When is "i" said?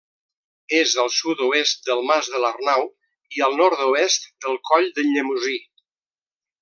3.39-3.45